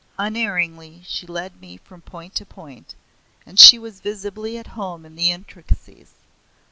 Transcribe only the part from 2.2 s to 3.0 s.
to point,